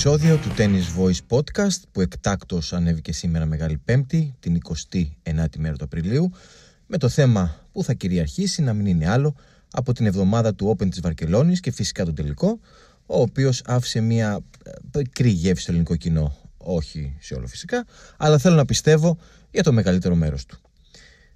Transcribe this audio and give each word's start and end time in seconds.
επεισόδιο 0.00 0.36
του 0.36 0.48
Tennis 0.56 0.98
Voice 0.98 1.36
Podcast 1.36 1.82
που 1.92 2.00
εκτάκτως 2.00 2.72
ανέβηκε 2.72 3.12
σήμερα 3.12 3.46
Μεγάλη 3.46 3.78
Πέμπτη, 3.84 4.34
την 4.40 4.58
29η 4.92 5.56
μέρα 5.58 5.76
του 5.76 5.84
Απριλίου, 5.84 6.32
με 6.86 6.98
το 6.98 7.08
θέμα 7.08 7.66
που 7.72 7.84
θα 7.84 7.92
κυριαρχήσει 7.92 8.62
να 8.62 8.72
μην 8.72 8.86
είναι 8.86 9.08
άλλο 9.08 9.34
από 9.70 9.92
την 9.92 10.06
εβδομάδα 10.06 10.54
του 10.54 10.76
Open 10.76 10.90
της 10.90 11.00
Βαρκελόνης 11.00 11.60
και 11.60 11.70
φυσικά 11.70 12.04
τον 12.04 12.14
τελικό, 12.14 12.60
ο 13.06 13.20
οποίος 13.20 13.62
άφησε 13.64 14.00
μια 14.00 14.40
ε, 14.64 14.70
πικρή 14.90 15.30
γεύση 15.30 15.62
στο 15.62 15.70
ελληνικό 15.70 15.96
κοινό, 15.96 16.36
όχι 16.56 17.16
σε 17.20 17.34
όλο 17.34 17.46
φυσικά, 17.46 17.86
αλλά 18.16 18.38
θέλω 18.38 18.54
να 18.54 18.64
πιστεύω 18.64 19.18
για 19.50 19.62
το 19.62 19.72
μεγαλύτερο 19.72 20.14
μέρος 20.14 20.46
του. 20.46 20.60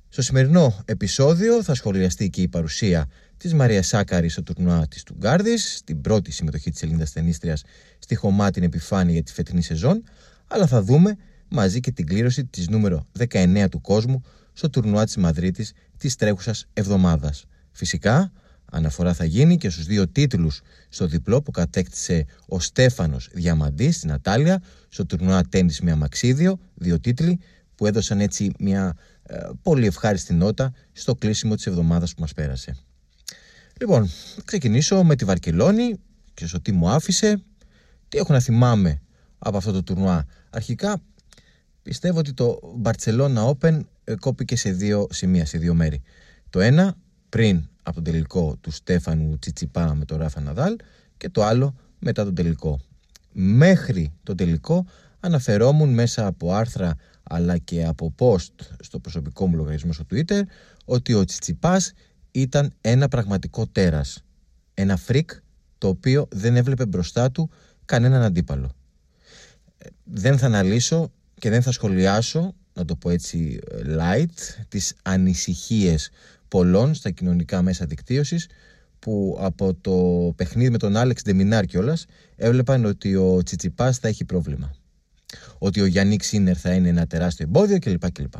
Στο 0.08 0.22
σημερινό 0.22 0.82
επεισόδιο 0.84 1.62
θα 1.62 1.74
σχολιαστεί 1.74 2.30
και 2.30 2.42
η 2.42 2.48
παρουσία 2.48 3.08
της 3.44 3.54
Μαρία 3.54 3.82
Σάκαρη 3.82 4.28
στο 4.28 4.42
τουρνουά 4.42 4.86
της 4.88 5.02
Τουγκάρδης, 5.02 5.82
την 5.84 6.00
πρώτη 6.00 6.30
συμμετοχή 6.32 6.70
της 6.70 6.82
Ελληνίδα 6.82 7.06
ταινίστριας 7.12 7.62
στη 7.98 8.14
χωμάτιν 8.14 8.62
επιφάνεια 8.62 9.12
για 9.12 9.22
τη 9.22 9.32
φετινή 9.32 9.62
σεζόν, 9.62 10.02
αλλά 10.46 10.66
θα 10.66 10.82
δούμε 10.82 11.16
μαζί 11.48 11.80
και 11.80 11.90
την 11.90 12.06
κλήρωση 12.06 12.44
της 12.44 12.68
νούμερο 12.68 13.06
19 13.18 13.66
του 13.70 13.80
κόσμου 13.80 14.22
στο 14.52 14.70
τουρνουά 14.70 15.04
της 15.04 15.16
Μαδρίτης 15.16 15.72
της 15.96 16.16
τρέχουσας 16.16 16.66
εβδομάδας. 16.72 17.44
Φυσικά, 17.72 18.32
αναφορά 18.70 19.14
θα 19.14 19.24
γίνει 19.24 19.56
και 19.56 19.70
στους 19.70 19.86
δύο 19.86 20.08
τίτλους 20.08 20.60
στο 20.88 21.06
διπλό 21.06 21.42
που 21.42 21.50
κατέκτησε 21.50 22.26
ο 22.46 22.60
Στέφανος 22.60 23.28
Διαμαντής 23.32 23.96
στην 23.96 24.12
Ατάλια, 24.12 24.62
στο 24.88 25.06
τουρνουά 25.06 25.42
τέννη 25.48 25.74
με 25.82 25.90
αμαξίδιο, 25.90 26.58
δύο 26.74 27.00
τίτλοι 27.00 27.40
που 27.74 27.86
έδωσαν 27.86 28.20
έτσι 28.20 28.52
μια 28.58 28.96
ε, 29.22 29.36
πολύ 29.62 29.86
ευχάριστη 29.86 30.34
νότα 30.34 30.72
στο 30.92 31.14
κλείσιμο 31.14 31.54
της 31.54 31.66
εβδομάδας 31.66 32.14
που 32.14 32.20
μας 32.20 32.32
πέρασε. 32.32 32.76
Λοιπόν, 33.80 34.10
ξεκινήσω 34.44 35.04
με 35.04 35.16
τη 35.16 35.24
Βαρκελόνη 35.24 36.00
και 36.34 36.46
στο 36.46 36.60
τι 36.60 36.72
μου 36.72 36.88
άφησε, 36.88 37.42
τι 38.08 38.18
έχω 38.18 38.32
να 38.32 38.40
θυμάμαι 38.40 39.00
από 39.38 39.56
αυτό 39.56 39.72
το 39.72 39.82
τουρνουά. 39.82 40.26
Αρχικά 40.50 41.02
πιστεύω 41.82 42.18
ότι 42.18 42.32
το 42.32 42.58
Barcelona 42.82 43.50
Open 43.50 43.80
ε, 44.04 44.14
κόπηκε 44.14 44.56
σε 44.56 44.70
δύο 44.70 45.06
σημεία, 45.10 45.46
σε 45.46 45.58
δύο 45.58 45.74
μέρη. 45.74 46.02
Το 46.50 46.60
ένα 46.60 46.96
πριν 47.28 47.68
από 47.82 47.94
τον 47.94 48.04
τελικό 48.04 48.56
του 48.60 48.70
Στέφανου 48.70 49.38
Τσιτσιπά 49.38 49.94
με 49.94 50.04
τον 50.04 50.18
Ράφα 50.18 50.40
Ναδάλ 50.40 50.76
και 51.16 51.28
το 51.28 51.44
άλλο 51.44 51.74
μετά 51.98 52.24
τον 52.24 52.34
τελικό. 52.34 52.80
Μέχρι 53.32 54.12
τον 54.22 54.36
τελικό 54.36 54.86
αναφερόμουν 55.20 55.94
μέσα 55.94 56.26
από 56.26 56.52
άρθρα 56.52 56.96
αλλά 57.22 57.58
και 57.58 57.84
από 57.84 58.14
post 58.18 58.52
στο 58.80 58.98
προσωπικό 58.98 59.46
μου 59.46 59.56
λογαριασμό 59.56 59.92
στο 59.92 60.04
Twitter 60.10 60.40
ότι 60.84 61.14
ο 61.14 61.24
Τσιτσιπάς 61.24 61.92
ήταν 62.34 62.72
ένα 62.80 63.08
πραγματικό 63.08 63.66
τέρας. 63.66 64.24
Ένα 64.74 64.96
freak 64.96 65.30
το 65.78 65.88
οποίο 65.88 66.28
δεν 66.30 66.56
έβλεπε 66.56 66.86
μπροστά 66.86 67.30
του 67.30 67.50
κανέναν 67.84 68.22
αντίπαλο. 68.22 68.70
Ε, 69.78 69.88
δεν 70.04 70.38
θα 70.38 70.46
αναλύσω 70.46 71.10
και 71.34 71.50
δεν 71.50 71.62
θα 71.62 71.72
σχολιάσω, 71.72 72.54
να 72.74 72.84
το 72.84 72.96
πω 72.96 73.10
έτσι 73.10 73.58
light, 73.98 74.64
τις 74.68 74.94
ανησυχίες 75.02 76.10
πολλών 76.48 76.94
στα 76.94 77.10
κοινωνικά 77.10 77.62
μέσα 77.62 77.86
δικτύωσης 77.86 78.48
που 78.98 79.38
από 79.40 79.74
το 79.74 80.32
παιχνίδι 80.36 80.70
με 80.70 80.78
τον 80.78 80.96
Άλεξ 80.96 81.22
Ντεμινάρ 81.22 81.64
κιόλας 81.64 82.06
έβλεπαν 82.36 82.84
ότι 82.84 83.14
ο 83.14 83.42
Τσιτσιπάς 83.42 83.98
θα 83.98 84.08
έχει 84.08 84.24
πρόβλημα 84.24 84.74
ότι 85.58 85.80
ο 85.80 85.86
Γιανίκ 85.86 86.16
Σίνερ 86.16 86.60
θα 86.60 86.74
είναι 86.74 86.88
ένα 86.88 87.06
τεράστιο 87.06 87.44
εμπόδιο 87.44 87.78
κλπ. 87.78 88.10
κλπ. 88.10 88.32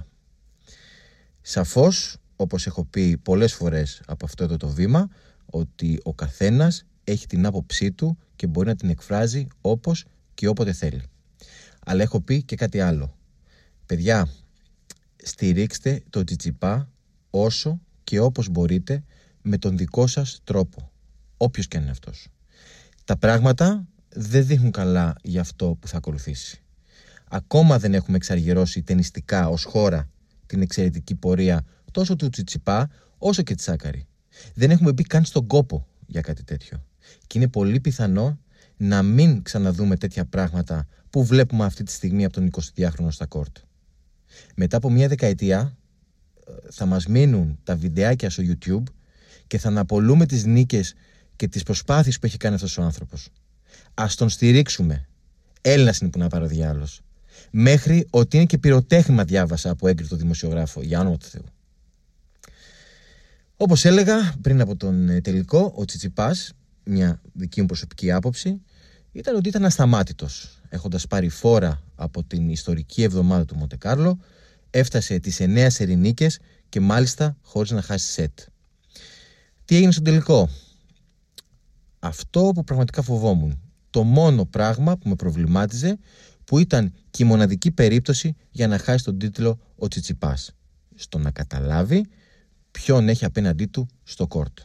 Σαφώς, 1.41 2.16
όπως 2.37 2.67
έχω 2.67 2.84
πει 2.84 3.17
πολλές 3.17 3.55
φορές 3.55 4.03
από 4.06 4.25
αυτό 4.25 4.45
εδώ 4.45 4.56
το 4.56 4.69
βήμα, 4.69 5.09
ότι 5.47 6.00
ο 6.03 6.15
καθένας 6.15 6.84
έχει 7.05 7.27
την 7.27 7.47
άποψή 7.47 7.93
του 7.93 8.19
και 8.37 8.47
μπορεί 8.47 8.67
να 8.67 8.77
την 8.77 8.89
εκφράζει 8.89 9.47
όπως 9.61 10.05
και 10.34 10.49
όποτε 10.49 10.73
θέλει. 10.73 11.03
Αλλά 11.87 12.03
έχω 12.03 12.21
πει 12.21 12.43
και 12.43 12.56
κάτι 12.56 12.81
άλλο. 12.81 13.17
Παιδιά, 13.87 14.28
στηρίξτε 15.17 16.03
το 16.11 16.25
τσιτσιπά 16.25 16.91
όσο 17.31 17.81
και 18.05 18.21
όπως 18.21 18.49
μπορείτε 18.49 19.03
με 19.43 19.59
τον 19.59 19.77
δικό 19.77 20.06
σας 20.06 20.41
τρόπο. 20.44 20.91
Όποιος 21.37 21.69
και 21.69 21.77
αν 21.77 21.83
είναι 21.83 21.93
αυτός. 21.93 22.28
Τα 23.05 23.17
πράγματα 23.17 23.87
δεν 24.09 24.47
δείχνουν 24.47 24.71
καλά 24.71 25.15
για 25.23 25.41
αυτό 25.41 25.77
που 25.81 25.89
θα 25.89 25.97
ακολουθήσει. 25.97 26.62
Ακόμα 27.28 27.78
δεν 27.78 27.94
έχουμε 27.94 28.17
εξαργυρώσει 28.17 28.83
ταινιστικά 28.83 29.49
ως 29.49 29.65
χώρα 29.65 30.09
την 30.47 30.62
εξαιρετική 30.62 31.15
πορεία 31.15 31.65
τόσο 31.94 32.16
του 32.16 32.28
Τσιτσιπά 32.28 32.91
όσο 33.19 33.43
και 33.43 33.55
της 33.55 33.65
Σάκαρη. 33.65 34.06
Δεν 34.55 34.71
έχουμε 34.71 34.93
μπει 34.93 35.03
καν 35.03 35.25
στον 35.25 35.47
κόπο 35.47 35.87
για 36.06 36.21
κάτι 36.21 36.44
τέτοιο. 36.44 36.84
Και 37.27 37.38
είναι 37.38 37.49
πολύ 37.49 37.81
πιθανό 37.81 38.38
να 38.77 39.03
μην 39.03 39.43
ξαναδούμε 39.43 39.97
τέτοια 39.97 40.25
πράγματα 40.25 40.87
που 41.10 41.25
βλέπουμε 41.25 41.65
αυτή 41.65 41.82
τη 41.82 41.93
στιγμή 41.93 42.25
από 42.25 42.34
τον 42.34 42.50
22χρονο 42.50 43.09
στα 43.09 43.27
κόρτ. 43.27 43.56
Μετά 44.55 44.77
από 44.77 44.91
μια 44.91 45.09
δεκαετία 45.09 45.77
ε, 46.47 46.53
θα 46.71 46.87
μας 46.87 47.06
μείνουν 47.06 47.59
τα 47.65 47.77
βιντεάκια 47.77 48.31
στο 48.31 48.43
YouTube 48.47 48.93
και 49.47 49.59
θα 49.59 49.69
αναπολούμε 49.69 50.26
τις 50.26 50.44
νίκες 50.44 50.94
και 51.37 51.49
τις 51.49 51.62
προσπάθειες 51.62 52.19
που 52.19 52.26
έχει 52.26 52.37
κάνει 52.37 52.55
αυτός 52.55 52.78
ο 52.78 52.82
άνθρωπος. 52.82 53.28
Ας 53.94 54.15
τον 54.15 54.28
στηρίξουμε. 54.28 55.09
Έλληνας 55.61 55.99
είναι 55.99 56.11
που 56.11 56.19
να 56.19 56.28
πάρει 56.28 56.44
ο 56.44 56.49
διάλος 56.49 57.05
μέχρι 57.50 58.06
ότι 58.11 58.37
είναι 58.37 58.47
και 58.47 58.59
πυροτέχνημα 58.59 59.25
διάβασα 59.25 59.71
από 59.71 59.88
έγκριτο 59.88 60.16
δημοσιογράφο, 60.16 60.82
για 60.82 61.00
όνομα 61.00 61.16
του 61.16 61.26
Θεού. 61.26 61.44
Όπως 63.56 63.84
έλεγα 63.84 64.34
πριν 64.41 64.60
από 64.60 64.76
τον 64.76 65.09
ε, 65.09 65.20
τελικό, 65.20 65.72
ο 65.76 65.84
Τσιτσιπάς, 65.84 66.53
μια 66.84 67.20
δική 67.32 67.60
μου 67.60 67.66
προσωπική 67.66 68.12
άποψη, 68.12 68.60
ήταν 69.12 69.37
ότι 69.37 69.48
ήταν 69.48 69.65
ασταμάτητος. 69.65 70.60
Έχοντας 70.69 71.06
πάρει 71.06 71.28
φόρα 71.28 71.82
από 71.94 72.25
την 72.25 72.48
ιστορική 72.48 73.03
εβδομάδα 73.03 73.44
του 73.44 73.56
Μοντεκάρλο, 73.56 74.19
έφτασε 74.70 75.19
τις 75.19 75.41
9 75.41 75.66
σερινίκες 75.70 76.38
και 76.69 76.81
μάλιστα 76.81 77.37
χωρίς 77.43 77.70
να 77.70 77.82
χάσει 77.82 78.12
σετ. 78.12 78.38
Τι 79.64 79.76
έγινε 79.76 79.93
στον 79.93 80.04
τελικό; 80.04 80.48
Αυτό 81.98 82.50
που 82.54 82.64
πραγματικά 82.64 83.03
φοβόμουν. 83.03 83.60
Το 83.91 84.03
μόνο 84.03 84.44
πράγμα 84.44 84.97
που 84.97 85.09
με 85.09 85.14
προβλημάτιζε 85.14 85.98
που 86.44 86.59
ήταν 86.59 86.93
και 87.10 87.22
η 87.22 87.26
μοναδική 87.26 87.70
περίπτωση 87.70 88.37
για 88.50 88.69
να 88.69 88.78
χάσει 88.78 89.04
τον 89.04 89.19
τίτλο 89.19 89.59
ο 89.76 89.88
Τσιτσιπάς 89.88 90.53
στο 90.94 91.19
να 91.19 91.31
καταλάβει 91.31 92.04
ποιον 92.79 93.09
έχει 93.09 93.25
απέναντί 93.25 93.67
του 93.67 93.89
στο 94.03 94.27
κόρτ. 94.27 94.59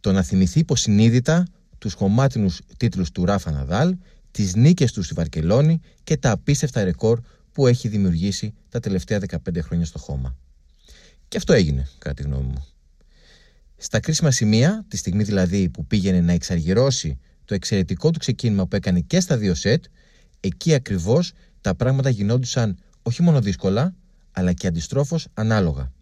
Το 0.00 0.12
να 0.12 0.22
θυμηθεί 0.22 0.58
υποσυνείδητα 0.58 1.46
τους 1.78 1.92
χωμάτινους 1.92 2.60
τίτλους 2.76 3.10
του 3.10 3.24
Ράφα 3.24 3.50
Ναδάλ, 3.50 3.96
τις 4.30 4.54
νίκες 4.54 4.92
τους 4.92 5.04
στη 5.04 5.14
Βαρκελόνη 5.14 5.80
και 6.04 6.16
τα 6.16 6.30
απίστευτα 6.30 6.84
ρεκόρ 6.84 7.20
που 7.52 7.66
έχει 7.66 7.88
δημιουργήσει 7.88 8.54
τα 8.68 8.80
τελευταία 8.80 9.18
15 9.18 9.60
χρόνια 9.60 9.86
στο 9.86 9.98
χώμα. 9.98 10.36
Και 11.28 11.36
αυτό 11.36 11.52
έγινε, 11.52 11.88
κατά 11.98 12.14
τη 12.14 12.22
γνώμη 12.22 12.46
μου. 12.46 12.66
Στα 13.76 14.00
κρίσιμα 14.00 14.30
σημεία, 14.30 14.84
τη 14.88 14.96
στιγμή 14.96 15.22
δηλαδή 15.22 15.68
που 15.68 15.86
πήγαινε 15.86 16.20
να 16.20 16.32
εξαργυρώσει 16.32 17.18
το 17.44 17.54
εξαιρετικό 17.54 18.10
του 18.10 18.18
ξεκίνημα 18.18 18.66
που 18.66 18.76
έκανε 18.76 19.00
και 19.00 19.20
στα 19.20 19.36
δύο 19.36 19.54
σετ, 19.54 19.84
εκεί 20.40 20.74
ακριβώς 20.74 21.32
τα 21.60 21.74
πράγματα 21.74 22.08
γινόντουσαν 22.08 22.78
όχι 23.02 23.22
μόνο 23.22 23.40
δύσκολα, 23.40 23.94
αλλά 24.32 24.52
και 24.52 24.66
αντιστρόφως 24.66 25.26
ανάλογα. 25.34 25.92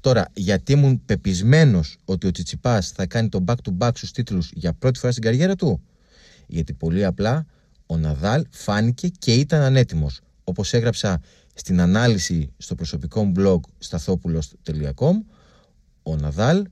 Τώρα, 0.00 0.26
γιατί 0.34 0.72
ήμουν 0.72 1.04
πεπισμένος 1.04 1.96
ότι 2.04 2.26
ο 2.26 2.30
Τσιτσιπάς 2.30 2.90
θα 2.90 3.06
κάνει 3.06 3.28
το 3.28 3.44
back-to-back 3.46 3.90
στους 3.94 4.10
τίτλους 4.10 4.50
για 4.54 4.72
πρώτη 4.72 4.98
φορά 4.98 5.12
στην 5.12 5.24
καριέρα 5.24 5.54
του, 5.54 5.82
Γιατί 6.46 6.74
πολύ 6.74 7.04
απλά 7.04 7.46
ο 7.86 7.96
Ναδάλ 7.96 8.46
φάνηκε 8.50 9.08
και 9.08 9.34
ήταν 9.34 9.60
ανέτοιμος. 9.60 10.20
Όπως 10.44 10.72
έγραψα 10.72 11.20
στην 11.54 11.80
ανάλυση 11.80 12.52
στο 12.56 12.74
προσωπικό 12.74 13.24
μου 13.24 13.32
blog 13.36 13.60
σταθόπουλο.com, 13.78 15.14
ο 16.02 16.16
Ναδάλ 16.16 16.66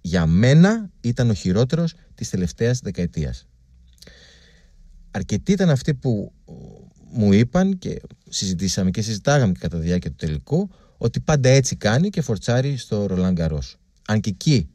για 0.00 0.26
μένα 0.26 0.90
ήταν 1.00 1.30
ο 1.30 1.34
χειρότερος 1.34 1.94
της 2.14 2.30
τελευταίας 2.30 2.78
δεκαετίας 2.78 3.46
αρκετοί 5.12 5.52
ήταν 5.52 5.70
αυτοί 5.70 5.94
που 5.94 6.32
μου 7.12 7.32
είπαν 7.32 7.78
και 7.78 8.00
συζητήσαμε 8.28 8.90
και 8.90 9.02
συζητάγαμε 9.02 9.52
και 9.52 9.58
κατά 9.58 9.78
τη 9.78 9.84
διάρκεια 9.84 10.10
του 10.10 10.16
τελικού 10.16 10.70
ότι 11.02 11.20
πάντα 11.20 11.48
έτσι 11.48 11.76
κάνει 11.76 12.10
και 12.10 12.20
φορτσάρει 12.20 12.76
στο 12.76 13.06
Ρολάν 13.06 13.32
Γκαρός. 13.32 13.76
Αν 14.06 14.20
και 14.20 14.30
εκεί 14.30 14.68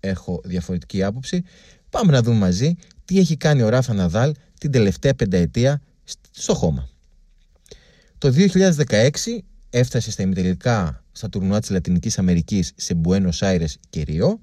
έχω 0.00 0.40
διαφορετική 0.44 1.02
άποψη, 1.02 1.42
πάμε 1.90 2.12
να 2.12 2.22
δούμε 2.22 2.36
μαζί 2.36 2.74
τι 3.04 3.18
έχει 3.18 3.36
κάνει 3.36 3.62
ο 3.62 3.68
Ράφα 3.68 3.94
Ναδάλ 3.94 4.34
την 4.58 4.70
τελευταία 4.70 5.14
πενταετία 5.14 5.80
στο 6.30 6.54
χώμα. 6.54 6.88
Το 8.18 8.32
2016 8.86 9.08
έφτασε 9.70 10.10
στα 10.10 10.22
ημιτελικά 10.22 11.04
στα 11.12 11.28
τουρνουά 11.28 11.60
της 11.60 11.70
Λατινικής 11.70 12.18
Αμερικής 12.18 12.72
σε 12.76 12.94
Μπουένος 12.94 13.42
Άιρες 13.42 13.78
και 13.90 14.02
Ριό, 14.02 14.40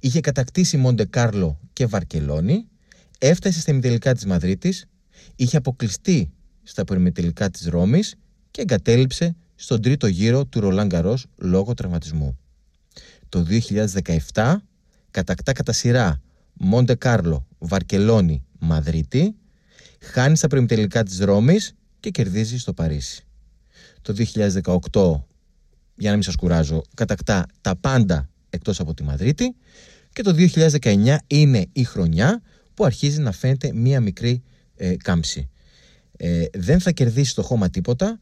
είχε 0.00 0.20
κατακτήσει 0.20 0.76
Μοντε 0.76 1.04
Κάρλο 1.04 1.60
και 1.72 1.86
Βαρκελόνη 1.86 2.68
έφτασε 3.18 3.60
στα 3.60 3.72
ημιτελικά 3.72 4.14
της 4.14 4.26
Μαδρίτης, 4.26 4.86
είχε 5.36 5.56
αποκλειστεί 5.56 6.30
στα 6.62 6.84
προημιτελικά 6.84 7.50
της 7.50 7.66
Ρώμης 7.66 8.14
και 8.50 8.60
εγκατέλειψε 8.60 9.34
στον 9.60 9.82
τρίτο 9.82 10.06
γύρο 10.06 10.44
του 10.44 10.60
Ρολάν 10.60 10.86
Γκαρός 10.86 11.26
λόγω 11.36 11.74
τραυματισμού. 11.74 12.38
Το 13.28 13.46
2017 14.32 14.54
κατακτά 15.10 15.52
κατά 15.52 15.72
σειρά 15.72 16.20
Μοντε 16.52 16.94
Κάρλο, 16.94 17.46
Βαρκελόνη, 17.58 18.44
Μαδρίτη, 18.58 19.34
χάνει 20.00 20.36
στα 20.36 20.46
προημιτελικά 20.48 21.02
της 21.02 21.18
Ρώμης 21.18 21.74
και 22.00 22.10
κερδίζει 22.10 22.58
στο 22.58 22.72
Παρίσι. 22.72 23.24
Το 24.02 24.14
2018, 24.92 25.24
για 25.94 26.08
να 26.08 26.12
μην 26.12 26.22
σας 26.22 26.34
κουράζω, 26.36 26.82
κατακτά 26.94 27.46
τα 27.60 27.76
πάντα 27.76 28.28
εκτός 28.50 28.80
από 28.80 28.94
τη 28.94 29.02
Μαδρίτη 29.02 29.54
και 30.12 30.22
το 30.22 30.34
2019 30.82 31.16
είναι 31.26 31.66
η 31.72 31.84
χρονιά 31.84 32.42
που 32.74 32.84
αρχίζει 32.84 33.20
να 33.20 33.32
φαίνεται 33.32 33.72
μία 33.72 34.00
μικρή 34.00 34.42
ε, 34.76 34.96
κάμψη. 34.96 35.48
Ε, 36.16 36.44
δεν 36.52 36.80
θα 36.80 36.90
κερδίσει 36.90 37.34
το 37.34 37.42
χώμα 37.42 37.70
τίποτα 37.70 38.20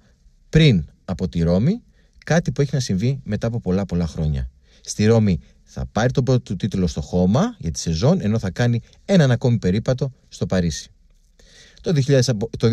πριν 0.49 0.85
από 1.08 1.28
τη 1.28 1.43
Ρώμη, 1.43 1.82
κάτι 2.25 2.52
που 2.52 2.60
έχει 2.60 2.75
να 2.75 2.81
συμβεί 2.81 3.20
μετά 3.25 3.46
από 3.46 3.60
πολλά 3.60 3.84
πολλά 3.84 4.06
χρόνια. 4.06 4.50
Στη 4.81 5.05
Ρώμη 5.05 5.40
θα 5.62 5.87
πάρει 5.87 6.10
τον 6.10 6.25
πρώτο 6.25 6.40
του 6.40 6.56
τίτλο 6.56 6.87
στο 6.87 7.00
χώμα 7.00 7.56
για 7.58 7.70
τη 7.70 7.78
σεζόν, 7.78 8.19
ενώ 8.20 8.38
θα 8.38 8.50
κάνει 8.50 8.81
έναν 9.05 9.31
ακόμη 9.31 9.58
περίπατο 9.58 10.12
στο 10.28 10.46
Παρίσι. 10.46 10.90
Το, 11.81 11.93
2000, 12.06 12.20
το 12.58 12.69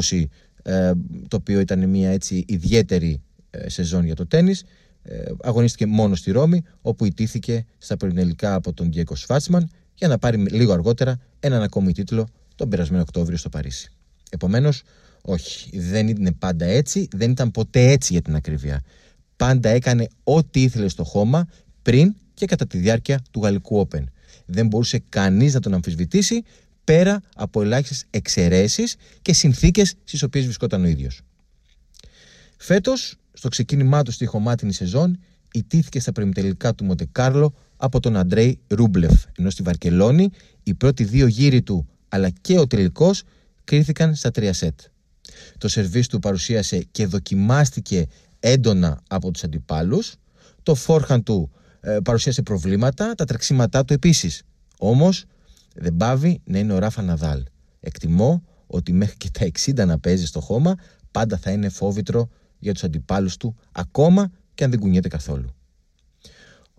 2020, 0.00 0.24
ε, 0.62 0.92
το 1.28 1.36
οποίο 1.36 1.60
ήταν 1.60 1.88
μια 1.88 2.10
έτσι 2.10 2.44
ιδιαίτερη 2.48 3.22
ε, 3.50 3.68
σεζόν 3.68 4.04
για 4.04 4.14
το 4.14 4.26
τέννις, 4.26 4.64
ε, 5.02 5.22
αγωνίστηκε 5.42 5.86
μόνο 5.86 6.14
στη 6.14 6.30
Ρώμη, 6.30 6.62
όπου 6.80 7.04
ιτήθηκε 7.04 7.64
στα 7.78 7.96
πρωινελικά 7.96 8.54
από 8.54 8.72
τον 8.72 8.92
Διέκο 8.92 9.14
Σφάτσμαν 9.14 9.70
για 9.94 10.08
να 10.08 10.18
πάρει 10.18 10.36
λίγο 10.36 10.72
αργότερα 10.72 11.20
έναν 11.40 11.62
ακόμη 11.62 11.92
τίτλο 11.92 12.28
τον 12.54 12.68
περασμένο 12.68 13.02
Οκτώβριο 13.02 13.36
στο 13.36 13.48
Παρίσι. 13.48 13.90
Επομένως, 14.30 14.82
όχι, 15.26 15.78
δεν 15.78 16.08
είναι 16.08 16.32
πάντα 16.32 16.64
έτσι, 16.64 17.08
δεν 17.12 17.30
ήταν 17.30 17.50
ποτέ 17.50 17.90
έτσι 17.90 18.12
για 18.12 18.22
την 18.22 18.34
ακρίβεια. 18.34 18.82
Πάντα 19.36 19.68
έκανε 19.68 20.06
ό,τι 20.24 20.62
ήθελε 20.62 20.88
στο 20.88 21.04
χώμα 21.04 21.48
πριν 21.82 22.14
και 22.34 22.46
κατά 22.46 22.66
τη 22.66 22.78
διάρκεια 22.78 23.22
του 23.30 23.40
Γαλλικού 23.42 23.88
Open. 23.88 24.02
Δεν 24.46 24.66
μπορούσε 24.66 25.02
κανείς 25.08 25.54
να 25.54 25.60
τον 25.60 25.74
αμφισβητήσει 25.74 26.42
πέρα 26.84 27.20
από 27.34 27.62
ελάχιστες 27.62 28.04
εξαιρέσεις 28.10 28.96
και 29.22 29.32
συνθήκες 29.32 29.94
στις 30.04 30.22
οποίες 30.22 30.44
βρισκόταν 30.44 30.84
ο 30.84 30.86
ίδιος. 30.86 31.20
Φέτος, 32.56 33.16
στο 33.32 33.48
ξεκίνημά 33.48 34.02
του 34.02 34.10
στη 34.10 34.26
χωμάτινη 34.26 34.72
σεζόν, 34.72 35.18
ιτήθηκε 35.52 36.00
στα 36.00 36.12
πρεμιτελικά 36.12 36.74
του 36.74 36.84
Μοντεκάρλο 36.84 37.54
από 37.76 38.00
τον 38.00 38.16
Αντρέι 38.16 38.58
Ρούμπλεφ, 38.68 39.24
ενώ 39.38 39.50
στη 39.50 39.62
Βαρκελόνη 39.62 40.30
οι 40.62 40.74
πρώτοι 40.74 41.04
δύο 41.04 41.26
γύροι 41.26 41.62
του 41.62 41.88
αλλά 42.08 42.30
και 42.30 42.58
ο 42.58 42.66
τελικός 42.66 43.22
κρίθηκαν 43.64 44.14
στα 44.14 44.30
τρία 44.30 44.52
σετ. 44.52 44.80
Το 45.58 45.68
σερβίς 45.68 46.08
του 46.08 46.18
παρουσίασε 46.18 46.86
και 46.90 47.06
δοκιμάστηκε 47.06 48.06
έντονα 48.40 49.00
από 49.08 49.30
τους 49.30 49.44
αντιπάλους. 49.44 50.14
Το 50.62 50.74
φόρχαν 50.74 51.22
του 51.22 51.50
ε, 51.80 51.98
παρουσίασε 52.04 52.42
προβλήματα, 52.42 53.14
τα 53.14 53.24
τρεξίματά 53.24 53.84
του 53.84 53.92
επίσης. 53.92 54.42
Όμως 54.78 55.24
δεν 55.74 55.96
πάβει 55.96 56.40
να 56.44 56.58
είναι 56.58 56.72
ο 56.72 56.78
Ράφα 56.78 57.02
Ναδάλ. 57.02 57.42
Εκτιμώ 57.80 58.42
ότι 58.66 58.92
μέχρι 58.92 59.16
και 59.16 59.30
τα 59.30 59.46
60 59.82 59.86
να 59.86 59.98
παίζει 59.98 60.26
στο 60.26 60.40
χώμα 60.40 60.74
πάντα 61.10 61.36
θα 61.36 61.50
είναι 61.50 61.68
φόβητρο 61.68 62.28
για 62.58 62.72
τους 62.72 62.84
αντιπάλους 62.84 63.36
του 63.36 63.56
ακόμα 63.72 64.30
και 64.54 64.64
αν 64.64 64.70
δεν 64.70 64.80
κουνιέται 64.80 65.08
καθόλου. 65.08 65.54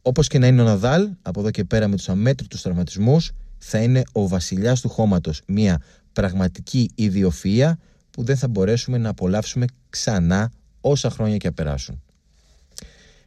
Όπως 0.01 0.27
και 0.27 0.39
να 0.39 0.47
είναι 0.47 0.61
ο 0.61 0.65
Ναδάλ, 0.65 1.09
από 1.21 1.39
εδώ 1.39 1.51
και 1.51 1.63
πέρα 1.63 1.87
με 1.87 1.95
τους 1.95 2.09
αμέτρητους 2.09 2.61
τραυματισμούς, 2.61 3.31
θα 3.57 3.81
είναι 3.81 4.03
ο 4.11 4.27
βασιλιάς 4.27 4.81
του 4.81 4.89
χώματος, 4.89 5.41
μια 5.47 5.81
πραγματική 6.13 6.91
ιδιοφυΐα 6.97 7.71
που 8.15 8.23
δεν 8.23 8.37
θα 8.37 8.47
μπορέσουμε 8.47 8.97
να 8.97 9.09
απολαύσουμε 9.09 9.65
ξανά 9.89 10.51
όσα 10.81 11.09
χρόνια 11.09 11.37
και 11.37 11.51
περάσουν. 11.51 12.01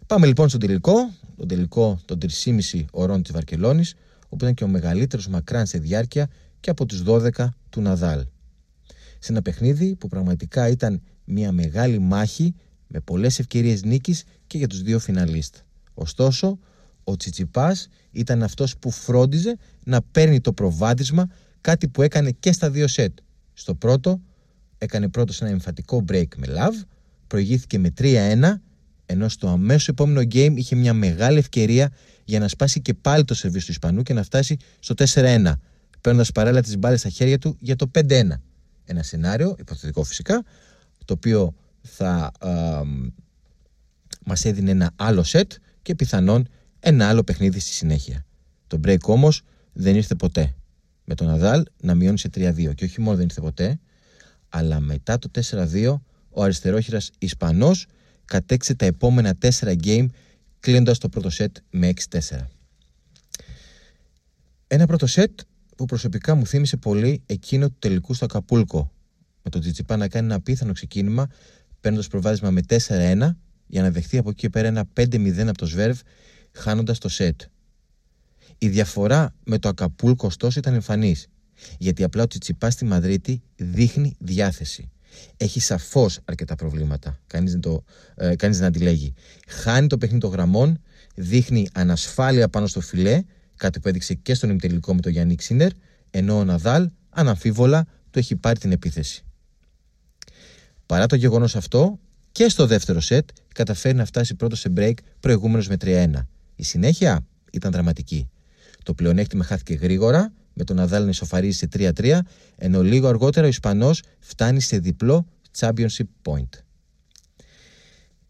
Πάμε 0.07 0.27
λοιπόν 0.27 0.49
στον 0.49 0.61
τελικό, 0.61 1.11
τον 1.37 1.49
τελικό 1.49 2.01
των 2.05 2.19
3,5 2.45 2.85
ωρών 2.91 3.23
της 3.23 3.33
Βαρκελόνης, 3.33 3.95
όπου 4.29 4.37
ήταν 4.45 4.55
και 4.55 4.65
ο 4.65 4.69
μεγαλύτερος 4.69 5.29
μακράν 5.29 5.67
σε 5.67 5.79
διάρκεια 5.79 6.29
και 6.61 6.71
από 6.71 6.87
τους 6.87 7.03
12 7.07 7.31
του 7.71 7.81
Ναδάλ. 7.81 8.27
Σε 9.19 9.33
ένα 9.33 9.43
παιχνίδι 9.43 9.95
που 9.95 10.09
πραγματικά 10.09 10.69
ήταν 10.69 11.03
μια 11.25 11.53
μεγάλη 11.53 11.99
μάχη 11.99 12.55
με 12.87 13.01
πολλές 13.01 13.39
ευκαιρίες 13.39 13.83
νίκης 13.83 14.25
και 14.47 14.59
για 14.59 14.67
τους 14.67 14.83
δύο 14.83 14.99
φιναλίστ. 14.99 15.57
Ωστόσο, 15.95 16.59
ο 17.05 17.17
Τσιτσιπάς 17.17 17.89
ήταν 18.11 18.43
αυτός 18.43 18.77
που 18.77 18.91
φρόντιζε 18.91 19.57
να 19.85 20.03
παίρνει 20.03 20.41
το 20.41 20.53
προβάδισμα, 20.53 21.29
κάτι 21.61 21.89
που 21.89 22.03
έκανε 22.03 22.31
και 22.31 22.53
στα 22.53 22.71
δύο 22.71 22.87
σετ. 22.87 23.19
Στο 23.53 23.75
πρώτο 23.75 24.21
έκανε 24.79 25.09
πρώτο 25.09 25.33
ένα 25.41 25.51
εμφατικό 25.51 26.05
break 26.09 26.29
με 26.37 26.47
love, 26.47 26.87
προηγήθηκε 27.27 27.79
με 27.79 27.93
3-1, 27.99 28.61
ενώ 29.07 29.29
στο 29.29 29.49
αμέσως 29.49 29.89
επόμενο 29.89 30.21
game 30.21 30.53
είχε 30.57 30.77
μια 30.77 30.95
μεγάλη 30.95 31.39
ευκαιρία 31.39 31.93
για 32.25 32.39
να 32.39 32.49
σπάσει 32.49 32.81
και 32.81 32.95
πάλι 32.95 33.25
το 33.25 33.35
σερβίς 33.35 33.65
του 33.65 33.71
Ισπανού 33.71 34.03
και 34.03 34.13
να 34.13 34.23
φτάσει 34.23 34.57
στο 34.79 34.95
4-1, 35.15 35.53
παίρνοντας 36.01 36.33
παράλληλα 36.33 36.63
τις 36.63 36.79
μπάλες 36.79 37.01
στα 37.01 37.09
χέρια 37.09 37.39
του 37.39 37.57
για 37.61 37.77
το 37.77 37.91
5-1. 37.95 38.29
Ένα 38.85 39.03
σενάριο, 39.03 39.57
υποθετικό 39.59 40.03
φυσικά, 40.03 40.45
το 41.05 41.13
οποίο 41.13 41.55
θα 41.83 42.33
α, 42.39 42.83
μας 44.25 44.45
έδινε 44.45 44.71
ένα 44.71 44.91
άλλο 44.97 45.23
σετ 45.23 45.53
και 45.83 45.95
πιθανόν 45.95 46.49
ένα 46.81 47.09
άλλο 47.09 47.25
παιχνίδι 47.25 47.61
στη 47.61 47.73
συνέχεια. 47.73 48.25
Το 48.67 48.81
break 48.85 49.01
όμως 49.01 49.43
δεν 49.73 49.97
ήρθε 49.97 50.15
ποτέ. 50.15 50.55
Με 51.05 51.15
τον 51.15 51.27
Ναδάλ 51.27 51.65
να 51.81 51.95
μειώνει 51.95 52.19
σε 52.19 52.29
3-2. 52.35 52.75
Και 52.75 52.85
όχι 52.85 53.01
μόνο 53.01 53.17
δεν 53.17 53.25
ήρθε 53.25 53.41
ποτέ, 53.41 53.79
αλλά 54.49 54.81
μετά 54.81 55.19
το 55.19 55.31
4-2 55.51 56.01
ο 56.31 56.43
αριστερόχειρας 56.43 57.11
Ισπανός 57.19 57.87
κατέξε 58.25 58.75
τα 58.75 58.87
επόμενα 58.87 59.39
4 59.41 59.75
game 59.85 60.07
κλείνοντας 60.61 60.99
το 60.99 61.09
πρώτο 61.09 61.31
σετ 61.31 61.57
με 61.71 61.93
6-4. 62.11 62.19
Ένα 64.67 64.87
πρώτο 64.87 65.07
σετ 65.07 65.41
που 65.77 65.85
προσωπικά 65.85 66.35
μου 66.35 66.47
θύμισε 66.47 66.77
πολύ 66.77 67.23
εκείνο 67.27 67.69
του 67.69 67.77
τελικού 67.79 68.15
στο 68.15 68.25
Ακαπούλκο 68.25 68.93
με 69.43 69.51
τον 69.51 69.61
Τζιτσιπά 69.61 69.97
να 69.97 70.09
κάνει 70.09 70.27
ένα 70.27 70.35
απίθανο 70.35 70.73
ξεκίνημα 70.73 71.27
παίρνοντας 71.81 72.07
προβάδισμα 72.09 72.51
με 72.51 72.61
4-1 72.69 73.31
για 73.67 73.83
να 73.83 73.91
δεχθεί 73.91 74.19
από 74.19 74.31
εκεί 74.31 74.39
και 74.41 74.49
πέρα 74.49 74.69
ένα 74.69 74.85
5-0 74.97 75.39
από 75.39 75.59
το 75.59 75.67
Σβέρβ 75.67 76.01
χάνοντας 76.53 76.99
το 76.99 77.09
σετ. 77.09 77.41
Η 78.59 78.69
διαφορά 78.69 79.35
με 79.45 79.59
το 79.59 79.69
Ακαπούλκο 79.69 80.27
ωστόσο 80.27 80.59
ήταν 80.59 80.75
εμφανής. 80.75 81.29
Γιατί 81.79 82.05
απλά 82.05 82.23
ο 82.23 82.27
Τσιτσιπά 82.27 82.71
στη 82.71 82.85
Μαδρίτη 82.85 83.43
δείχνει 83.57 84.17
διάθεση. 84.19 84.91
Έχει 85.37 85.61
σαφώς 85.61 86.21
αρκετά 86.25 86.55
προβλήματα. 86.55 87.19
Κανείς 87.27 87.53
δεν, 87.53 87.61
το, 87.61 87.85
ε, 88.15 88.37
κανείς 88.37 88.59
δεν 88.59 88.67
αντιλέγει. 88.67 89.15
Χάνει 89.49 89.87
το 89.87 89.99
παιχνίδι 89.99 90.21
των 90.21 90.31
γραμμών, 90.31 90.81
δείχνει 91.15 91.69
ανασφάλεια 91.73 92.49
πάνω 92.49 92.67
στο 92.67 92.81
φιλέ, 92.81 93.23
κάτι 93.57 93.81
που 93.81 93.89
έδειξε 93.89 94.15
και 94.15 94.35
στον 94.35 94.51
ημιτελικό 94.51 94.95
με 94.95 95.01
τον 95.01 95.13
Γιάννη 95.13 95.35
Ξίνερ, 95.35 95.71
ενώ 96.11 96.39
ο 96.39 96.45
Ναδάλ 96.45 96.91
αναμφίβολα 97.11 97.87
του 98.11 98.19
έχει 98.19 98.37
πάρει 98.37 98.59
την 98.59 98.73
επίθεση. 98.73 99.23
Παρά 100.87 101.07
το 101.07 101.17
γεγονός 101.17 101.57
αυτό, 101.57 101.99
και 102.33 102.49
στο 102.49 102.67
δεύτερο 102.67 103.01
σετ 103.01 103.29
καταφέρει 103.55 103.97
να 103.97 104.05
φτάσει 104.05 104.35
πρώτο 104.35 104.57
σε 104.57 104.73
break 104.77 104.95
προηγούμενος 105.21 105.69
με 105.69 105.77
3-1. 105.81 106.11
Η 106.57 106.63
συνέχεια 106.63 107.27
ήταν 107.53 107.73
δραματική. 107.73 108.29
Το 108.83 108.95
πλεονέκτημα 108.95 109.45
χάθηκε 109.45 109.75
γρήγορα, 109.75 110.33
με 110.59 110.65
τον 110.65 110.77
Ναδάλ 110.77 111.03
να 111.03 111.09
ισοφαρίζει 111.09 111.59
σε 111.59 111.69
3-3, 111.73 112.19
ενώ 112.57 112.83
λίγο 112.83 113.09
αργότερα 113.09 113.47
ο 113.47 113.49
Ισπανός 113.49 114.03
φτάνει 114.19 114.61
σε 114.61 114.79
διπλό 114.79 115.27
championship 115.59 116.09
point. 116.23 116.49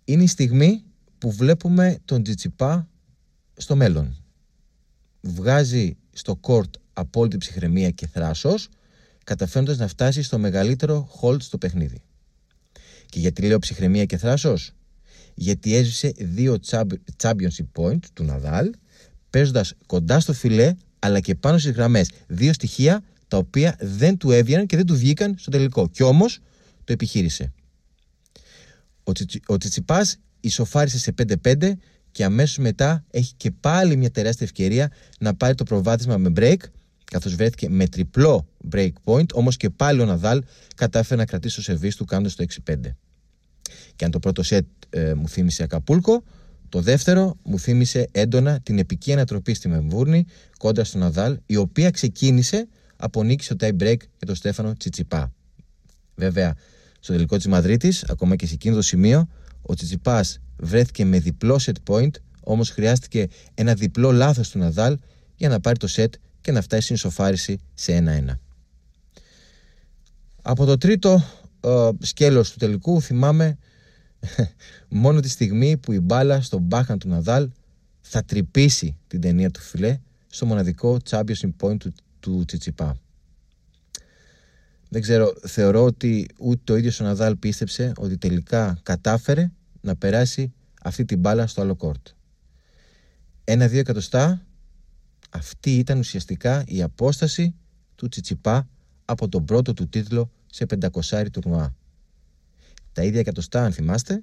Είναι 0.04 0.22
η 0.22 0.26
στιγμή 0.26 0.82
που 1.18 1.32
βλέπουμε 1.32 1.98
τον 2.04 2.22
Τζιτσιπά 2.22 2.88
στο 3.56 3.76
μέλλον. 3.76 4.16
Βγάζει 5.20 5.96
στο 6.12 6.40
court 6.42 6.70
απόλυτη 6.92 7.36
ψυχραιμία 7.36 7.90
και 7.90 8.06
θράσος, 8.06 8.68
καταφέροντας 9.24 9.78
να 9.78 9.88
φτάσει 9.88 10.22
στο 10.22 10.38
μεγαλύτερο 10.38 11.08
hold 11.20 11.42
στο 11.42 11.58
παιχνίδι. 11.58 12.02
Και 13.06 13.20
γιατί 13.20 13.42
λέω 13.42 13.58
ψυχραιμία 13.58 14.04
και 14.04 14.16
θράσος; 14.16 14.72
Γιατί 15.34 15.74
έζησε 15.74 16.12
δύο 16.16 16.58
championship 17.22 17.66
point 17.72 18.00
του 18.12 18.24
Ναδάλ, 18.24 18.70
παίζοντας 19.30 19.74
κοντά 19.86 20.20
στο 20.20 20.32
φιλέ 20.32 20.74
αλλά 20.98 21.20
και 21.20 21.34
πάνω 21.34 21.58
στις 21.58 21.72
γραμμές. 21.72 22.10
Δύο 22.26 22.52
στοιχεία 22.52 23.02
τα 23.28 23.36
οποία 23.36 23.76
δεν 23.80 24.16
του 24.16 24.30
έβγαιναν 24.30 24.66
και 24.66 24.76
δεν 24.76 24.86
του 24.86 24.96
βγήκαν 24.96 25.34
στο 25.38 25.50
τελικό. 25.50 25.88
Κι 25.88 26.02
όμως 26.02 26.38
το 26.84 26.92
επιχείρησε. 26.92 27.52
Ο, 29.02 29.12
Τσιτσι, 29.12 29.40
ο 29.46 29.56
Τσιτσιπάς 29.56 30.16
ισοφάρισε 30.40 30.98
σε 30.98 31.14
5-5 31.42 31.72
και 32.10 32.24
αμέσως 32.24 32.58
μετά 32.58 33.04
έχει 33.10 33.34
και 33.36 33.50
πάλι 33.50 33.96
μια 33.96 34.10
τεράστια 34.10 34.46
ευκαιρία 34.46 34.92
να 35.18 35.34
πάρει 35.34 35.54
το 35.54 35.64
προβάδισμα 35.64 36.16
με 36.16 36.32
break 36.36 36.56
καθώς 37.04 37.34
βρέθηκε 37.34 37.68
με 37.68 37.86
τριπλό 37.86 38.46
break 38.70 38.92
point, 39.04 39.32
όμως 39.34 39.56
και 39.56 39.70
πάλι 39.70 40.00
ο 40.00 40.04
Ναδάλ 40.04 40.42
κατάφερε 40.76 41.20
να 41.20 41.26
κρατήσει 41.26 41.56
το 41.56 41.62
σερβίς 41.62 41.96
του 41.96 42.04
κάνοντας 42.04 42.34
το 42.34 42.44
6-5. 42.70 42.76
Και 43.96 44.04
αν 44.04 44.10
το 44.10 44.18
πρώτο 44.18 44.42
σετ 44.42 44.66
ε, 44.90 45.14
μου 45.14 45.28
θύμισε 45.28 45.62
Ακαπούλκο, 45.62 46.22
το 46.68 46.80
δεύτερο 46.80 47.36
μου 47.42 47.58
θύμισε 47.58 48.08
έντονα 48.12 48.60
την 48.60 48.78
επική 48.78 49.12
ανατροπή 49.12 49.54
στη 49.54 49.68
Μεμβούρνη 49.68 50.24
κόντρα 50.58 50.84
στον 50.84 51.00
Ναδάλ, 51.00 51.38
η 51.46 51.56
οποία 51.56 51.90
ξεκίνησε 51.90 52.68
από 52.96 53.22
νίκη 53.22 53.44
στο 53.44 53.56
tie 53.60 53.72
break 53.72 53.96
για 53.98 54.26
τον 54.26 54.34
Στέφανο 54.34 54.72
Τσιτσιπά. 54.76 55.32
Βέβαια, 56.14 56.54
στο 57.00 57.12
τελικό 57.12 57.36
της 57.36 57.46
Μαδρίτης, 57.46 58.04
ακόμα 58.04 58.36
και 58.36 58.46
σε 58.46 58.54
εκείνο 58.54 58.74
το 58.74 58.82
σημείο, 58.82 59.28
ο 59.62 59.74
Τσιτσιπάς 59.74 60.40
βρέθηκε 60.56 61.04
με 61.04 61.18
διπλό 61.18 61.60
set 61.62 61.92
point, 61.92 62.10
όμως 62.40 62.70
χρειάστηκε 62.70 63.26
ένα 63.54 63.74
διπλό 63.74 64.12
λάθος 64.12 64.50
του 64.50 64.58
Ναδάλ 64.58 64.98
για 65.36 65.48
να 65.48 65.60
πάρει 65.60 65.78
το 65.78 65.88
set 65.90 66.10
και 66.40 66.52
να 66.52 66.60
φτάσει 66.60 66.82
στην 66.82 66.96
σοφάριση 66.96 67.58
σε 67.74 68.04
1-1. 68.28 68.34
Από 70.42 70.64
το 70.64 70.76
τρίτο 70.78 71.24
ε, 71.60 71.88
σκέλος 72.00 72.50
του 72.52 72.58
τελικού 72.58 73.02
θυμάμαι 73.02 73.58
μόνο 74.88 75.20
τη 75.20 75.28
στιγμή 75.28 75.76
που 75.76 75.92
η 75.92 76.00
μπάλα 76.00 76.40
στον 76.40 76.60
μπάχαν 76.60 76.98
του 76.98 77.08
Ναδάλ 77.08 77.50
θα 78.00 78.24
τρυπήσει 78.24 78.96
την 79.06 79.20
ταινία 79.20 79.50
του 79.50 79.60
φιλέ 79.60 80.00
στο 80.26 80.46
μοναδικό 80.46 80.96
championship 81.10 81.50
point 81.60 81.76
του, 81.78 81.92
του 82.20 82.44
Τσιτσιπά. 82.46 82.98
Δεν 84.88 85.02
ξέρω, 85.02 85.34
θεωρώ 85.46 85.84
ότι 85.84 86.28
ούτε 86.38 86.72
ο 86.72 86.76
ίδιος 86.76 87.00
ο 87.00 87.04
Ναδάλ 87.04 87.36
πίστεψε 87.36 87.92
ότι 87.96 88.18
τελικά 88.18 88.78
κατάφερε 88.82 89.50
να 89.80 89.96
περάσει 89.96 90.52
αυτή 90.82 91.04
την 91.04 91.18
μπάλα 91.18 91.46
στο 91.46 91.60
άλλο 91.60 91.74
κόρτ. 91.74 92.06
Ένα-δύο 93.44 93.78
εκατοστά, 93.78 94.46
αυτή 95.30 95.76
ήταν 95.76 95.98
ουσιαστικά 95.98 96.64
η 96.66 96.82
απόσταση 96.82 97.54
του 97.94 98.08
Τσιτσιπά 98.08 98.68
από 99.04 99.28
τον 99.28 99.44
πρώτο 99.44 99.72
του 99.72 99.88
τίτλο 99.88 100.30
σε 100.46 100.66
500 101.10 101.26
τουρνουά. 101.32 101.74
Τα 102.98 103.04
ίδια 103.04 103.20
εκατοστά, 103.20 103.64
αν 103.64 103.72
θυμάστε, 103.72 104.22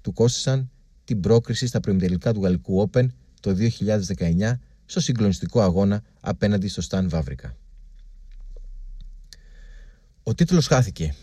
του 0.00 0.12
κόστησαν 0.12 0.70
την 1.04 1.20
πρόκριση 1.20 1.66
στα 1.66 1.80
προημιτελικά 1.80 2.32
του 2.32 2.42
Γαλλικού 2.42 2.90
Open 2.90 3.06
το 3.40 3.56
2019 3.78 4.52
στο 4.84 5.00
συγκλονιστικό 5.00 5.60
αγώνα 5.60 6.02
απέναντι 6.20 6.68
στο 6.68 6.80
Σταν 6.80 7.08
Βάβρικα. 7.08 7.56
Ο 10.22 10.34
τίτλος 10.34 10.66
χάθηκε. 10.66 11.14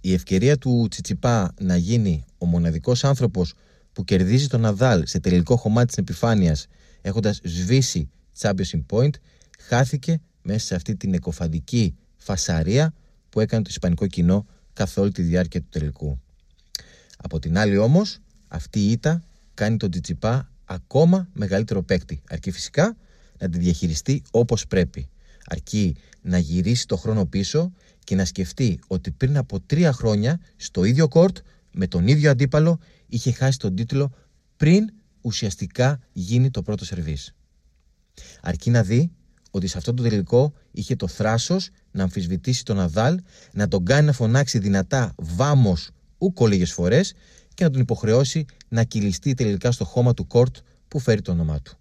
Η 0.00 0.12
ευκαιρία 0.12 0.58
του 0.58 0.86
Τσιτσιπά 0.90 1.54
να 1.60 1.76
γίνει 1.76 2.24
ο 2.38 2.46
μοναδικός 2.46 3.04
άνθρωπος 3.04 3.54
που 3.92 4.04
κερδίζει 4.04 4.46
τον 4.46 4.60
Ναδάλ 4.60 5.06
σε 5.06 5.20
τελικό 5.20 5.56
χωμάτι 5.56 5.86
της 5.86 5.96
επιφάνειας 5.96 6.66
έχοντας 7.00 7.40
σβήσει 7.44 8.10
Championship 8.38 8.84
Point 8.90 9.14
χάθηκε 9.58 10.20
μέσα 10.42 10.66
σε 10.66 10.74
αυτή 10.74 10.96
την 10.96 11.14
εκοφαντική 11.14 11.94
φασαρία 12.16 12.94
που 13.28 13.40
έκανε 13.40 13.62
το 13.62 13.68
ισπανικό 13.70 14.06
κοινό 14.06 14.46
καθ' 14.72 14.98
όλη 14.98 15.12
τη 15.12 15.22
διάρκεια 15.22 15.60
του 15.60 15.68
τελικού. 15.70 16.20
Από 17.22 17.38
την 17.38 17.58
άλλη 17.58 17.76
όμως 17.76 18.18
αυτή 18.48 18.80
η 18.80 18.90
ήττα 18.90 19.22
κάνει 19.54 19.76
τον 19.76 19.90
Τσιτσιπά 19.90 20.50
ακόμα 20.64 21.28
μεγαλύτερο 21.32 21.82
παίκτη 21.82 22.22
αρκεί 22.28 22.50
φυσικά 22.50 22.96
να 23.38 23.48
τη 23.48 23.58
διαχειριστεί 23.58 24.22
όπως 24.30 24.66
πρέπει 24.66 25.08
αρκεί 25.46 25.96
να 26.22 26.38
γυρίσει 26.38 26.86
το 26.86 26.96
χρόνο 26.96 27.26
πίσω 27.26 27.72
και 28.04 28.14
να 28.14 28.24
σκεφτεί 28.24 28.80
ότι 28.86 29.10
πριν 29.10 29.36
από 29.36 29.60
τρία 29.60 29.92
χρόνια 29.92 30.40
στο 30.56 30.84
ίδιο 30.84 31.08
κόρτ 31.08 31.36
με 31.72 31.86
τον 31.86 32.06
ίδιο 32.06 32.30
αντίπαλο 32.30 32.78
είχε 33.06 33.32
χάσει 33.32 33.58
τον 33.58 33.74
τίτλο 33.74 34.12
πριν 34.56 34.90
ουσιαστικά 35.20 36.00
γίνει 36.12 36.50
το 36.50 36.62
πρώτο 36.62 36.84
σερβίς. 36.84 37.34
Αρκεί 38.42 38.70
να 38.70 38.82
δει 38.82 39.10
ότι 39.50 39.66
σε 39.66 39.78
αυτό 39.78 39.94
το 39.94 40.02
τελικό 40.02 40.52
είχε 40.72 40.96
το 40.96 41.08
θράσος 41.08 41.70
να 41.90 42.02
αμφισβητήσει 42.02 42.64
τον 42.64 42.80
Αδάλ, 42.80 43.20
να 43.52 43.68
τον 43.68 43.84
κάνει 43.84 44.06
να 44.06 44.12
φωνάξει 44.12 44.58
δυνατά 44.58 45.14
βάμος 45.16 45.90
ούκο 46.22 46.46
λίγες 46.46 46.72
φορές 46.72 47.14
και 47.54 47.64
να 47.64 47.70
τον 47.70 47.80
υποχρεώσει 47.80 48.44
να 48.68 48.84
κυλιστεί 48.84 49.34
τελικά 49.34 49.72
στο 49.72 49.84
χώμα 49.84 50.14
του 50.14 50.26
κόρτ 50.26 50.56
που 50.88 50.98
φέρει 50.98 51.22
το 51.22 51.32
όνομά 51.32 51.60
του. 51.60 51.76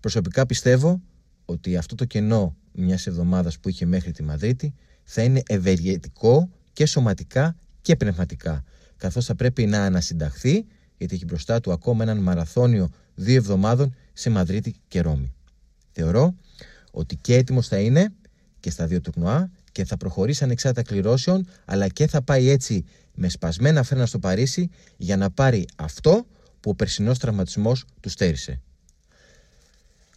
Προσωπικά 0.00 0.46
πιστεύω 0.46 1.02
ότι 1.44 1.76
αυτό 1.76 1.94
το 1.94 2.04
κενό 2.04 2.56
μιας 2.72 3.06
εβδομάδας 3.06 3.58
που 3.58 3.68
είχε 3.68 3.86
μέχρι 3.86 4.12
τη 4.12 4.22
Μαδρίτη 4.22 4.74
θα 5.04 5.22
είναι 5.22 5.42
ευεργετικό 5.46 6.50
και 6.72 6.86
σωματικά 6.86 7.56
και 7.82 7.96
πνευματικά, 7.96 8.64
καθώς 8.96 9.24
θα 9.24 9.34
πρέπει 9.34 9.66
να 9.66 9.84
ανασυνταχθεί 9.84 10.66
γιατί 10.96 11.14
έχει 11.14 11.24
μπροστά 11.24 11.60
του 11.60 11.72
ακόμα 11.72 12.02
έναν 12.02 12.18
μαραθώνιο 12.18 12.90
δύο 13.14 13.36
εβδομάδων 13.36 13.94
σε 14.12 14.30
Μαδρίτη 14.30 14.74
και 14.88 15.00
Ρώμη. 15.00 15.32
Θεωρώ 15.92 16.34
ότι 16.90 17.16
και 17.16 17.34
έτοιμος 17.34 17.68
θα 17.68 17.78
είναι 17.78 18.12
και 18.60 18.70
στα 18.70 18.86
δύο 18.86 19.00
τουρνουά 19.00 19.50
και 19.72 19.84
θα 19.84 19.96
προχωρήσει 19.96 20.44
ανεξάρτητα 20.44 20.88
κληρώσεων, 20.88 21.46
αλλά 21.64 21.88
και 21.88 22.06
θα 22.06 22.22
πάει 22.22 22.48
έτσι 22.48 22.84
με 23.14 23.28
σπασμένα 23.28 23.82
φρένα 23.82 24.06
στο 24.06 24.18
Παρίσι 24.18 24.70
για 24.96 25.16
να 25.16 25.30
πάρει 25.30 25.66
αυτό 25.76 26.26
που 26.60 26.70
ο 26.70 26.74
περσινός 26.74 27.18
τραυματισμός 27.18 27.84
του 28.00 28.08
στέρισε. 28.08 28.60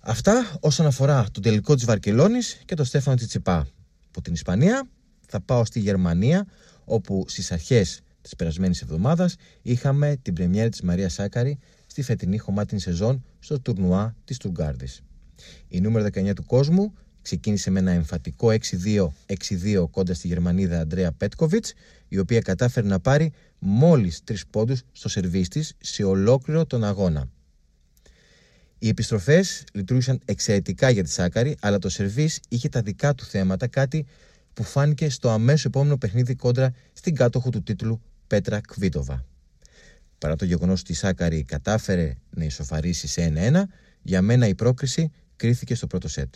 Αυτά 0.01 0.57
όσον 0.59 0.85
αφορά 0.85 1.25
το 1.31 1.39
τελικό 1.39 1.75
της 1.75 1.85
Βαρκελόνης 1.85 2.61
και 2.65 2.75
το 2.75 2.83
Στέφανο 2.83 3.15
Τσιτσιπά. 3.15 3.67
Από 4.07 4.21
την 4.21 4.33
Ισπανία 4.33 4.87
θα 5.27 5.41
πάω 5.41 5.65
στη 5.65 5.79
Γερμανία 5.79 6.47
όπου 6.85 7.25
στις 7.27 7.51
αρχές 7.51 8.01
της 8.21 8.35
περασμένης 8.35 8.81
εβδομάδας 8.81 9.35
είχαμε 9.61 10.17
την 10.21 10.33
πρεμιέρα 10.33 10.69
της 10.69 10.81
Μαρία 10.81 11.09
Σάκαρη 11.09 11.59
στη 11.87 12.01
φετινή 12.01 12.37
χωμάτινη 12.37 12.81
σεζόν 12.81 13.23
στο 13.39 13.59
τουρνουά 13.59 14.15
της 14.25 14.37
Τουργκάρδης. 14.37 15.01
Η 15.67 15.81
νούμερο 15.81 16.05
19 16.05 16.33
του 16.33 16.45
κόσμου 16.45 16.93
ξεκίνησε 17.21 17.69
με 17.69 17.79
ένα 17.79 17.91
εμφατικό 17.91 18.47
6-2-6-2 18.47 19.89
κοντά 19.91 20.13
στη 20.13 20.27
Γερμανίδα 20.27 20.79
Αντρέα 20.79 21.11
Πέτκοβιτς 21.11 21.73
η 22.07 22.17
οποία 22.17 22.39
κατάφερε 22.39 22.87
να 22.87 22.99
πάρει 22.99 23.31
μόλις 23.59 24.23
τρεις 24.23 24.47
πόντους 24.47 24.81
στο 24.91 25.09
σερβίς 25.09 25.47
της 25.47 25.73
σε 25.79 26.03
ολόκληρο 26.03 26.65
τον 26.65 26.83
αγώνα. 26.83 27.29
Οι 28.79 28.87
επιστροφές 28.87 29.63
λειτουργήσαν 29.73 30.19
εξαιρετικά 30.25 30.89
για 30.89 31.03
τη 31.03 31.09
Σάκαρη, 31.09 31.57
αλλά 31.61 31.77
το 31.77 31.89
σερβίς 31.89 32.39
είχε 32.49 32.69
τα 32.69 32.81
δικά 32.81 33.15
του 33.15 33.23
θέματα, 33.25 33.67
κάτι 33.67 34.05
που 34.53 34.63
φάνηκε 34.63 35.09
στο 35.09 35.29
αμέσως 35.29 35.65
επόμενο 35.65 35.97
παιχνίδι 35.97 36.35
κόντρα 36.35 36.73
στην 36.93 37.15
κάτοχο 37.15 37.49
του 37.49 37.63
τίτλου 37.63 38.01
Πέτρα 38.27 38.61
Κβίτοβα. 38.61 39.25
Παρά 40.17 40.35
το 40.35 40.45
γεγονός 40.45 40.81
ότι 40.81 40.91
η 40.91 40.95
Σάκαρη 40.95 41.43
κατάφερε 41.43 42.17
να 42.29 42.43
ισοφαρίσει 42.43 43.07
σε 43.07 43.33
1-1, 43.35 43.63
για 44.01 44.21
μένα 44.21 44.47
η 44.47 44.55
πρόκριση 44.55 45.11
κρίθηκε 45.35 45.75
στο 45.75 45.87
πρώτο 45.87 46.07
σετ. 46.07 46.33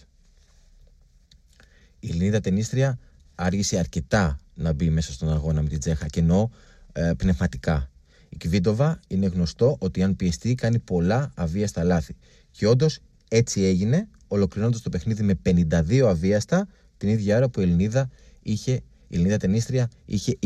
Η 2.06 2.10
Ελληνίδα 2.10 2.40
τενίστρια 2.40 3.00
άργησε 3.36 3.78
αρκετά 3.78 4.40
να 4.54 4.74
μπει 4.74 4.90
μέσα 4.90 5.14
στον 5.14 5.32
αγώνα 5.32 5.62
με 5.62 5.70
την 5.70 5.80
Τσέχα 5.80 6.06
και 6.06 6.20
εννοώ 6.20 6.50
ε, 6.94 7.12
πνευματικά. 7.18 7.90
Η 8.30 8.38
Κβίτοβα 8.38 9.00
είναι 9.08 9.26
γνωστό 9.26 9.76
ότι 9.80 10.04
αν 10.04 10.16
πιεστεί 10.16 10.56
κάνει 10.56 10.80
πολλά 10.80 11.32
αβίαστα 11.36 11.84
λάθη. 11.84 12.16
Και 12.52 12.68
όντως 12.68 13.00
έτσι 13.28 13.62
έγινε, 13.62 14.08
ολοκληρώνοντας 14.28 14.82
το 14.82 14.90
παιχνίδι 14.90 15.24
με 15.24 15.40
52 15.46 16.00
αβίαστα 16.00 16.68
την 16.98 17.10
ίδια 17.10 17.38
ώρα 17.38 17.50
που 17.50 17.60
η 17.60 17.64
Ελληνίδα, 17.64 18.10
είχε, 18.42 18.72
η 19.08 19.16
Ελληνίδα 19.16 19.38
τενίστρια 19.38 19.90
είχε 20.06 20.38